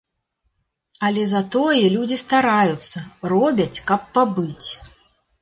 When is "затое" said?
1.33-1.83